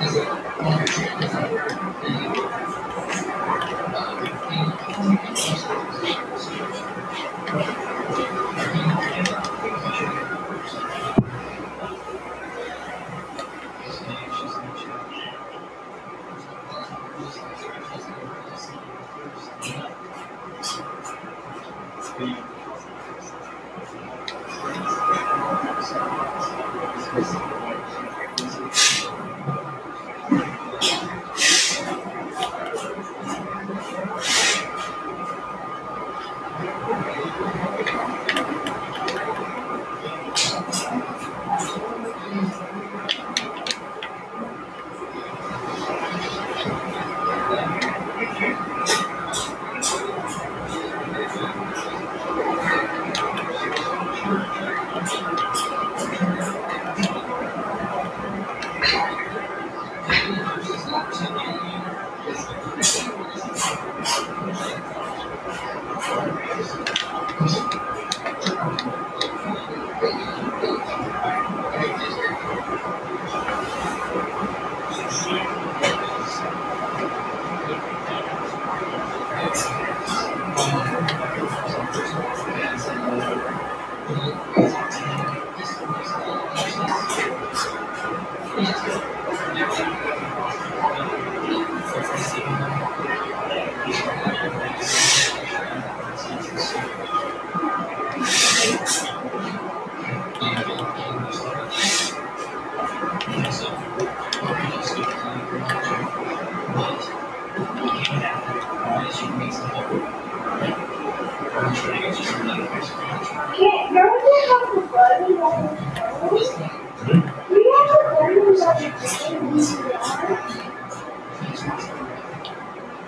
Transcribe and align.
Can't, 0.00 0.50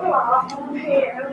Long 0.00 0.76
hair. 0.76 1.32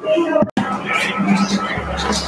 Thank 0.00 0.42
you. 2.22 2.27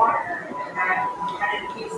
water 0.00 0.48
and 0.48 0.78
this 1.76 1.92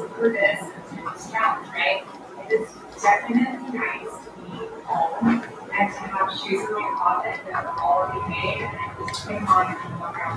right? 1.71 2.03
It 2.51 2.53
is 2.53 2.69
definitely 3.01 3.79
nice 3.79 4.11
to 4.25 4.31
be 4.43 4.51
home 4.83 5.29
and 5.31 5.93
to 5.93 6.01
have 6.11 6.29
shoes 6.37 6.69
in 6.69 6.75
my 6.75 6.95
closet 6.99 7.39
that 7.47 7.65
are 7.65 7.79
already 7.79 8.23
made 8.29 8.63
and 8.63 8.75
I 8.77 8.95
can 8.97 9.07
just 9.07 9.25
put 9.25 9.37
on 9.37 9.67
and 9.69 10.01
walk 10.01 10.19
out. 10.19 10.33